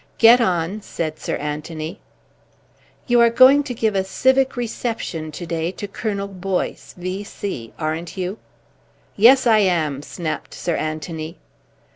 "Get 0.17 0.41
on," 0.41 0.81
said 0.81 1.19
Sir 1.19 1.35
Anthony. 1.35 1.99
"You 3.05 3.19
are 3.21 3.29
going 3.29 3.61
to 3.65 3.73
give 3.75 3.93
a 3.93 4.03
civic 4.03 4.57
reception 4.57 5.31
to 5.33 5.45
day 5.45 5.69
to 5.73 5.87
Colonel 5.87 6.27
Boyce, 6.27 6.95
V.C., 6.97 7.71
aren't 7.77 8.17
you?" 8.17 8.39
"Yes, 9.15 9.45
I 9.45 9.59
am," 9.59 10.01
snapped 10.01 10.55
Sir 10.55 10.75
Anthony. 10.75 11.37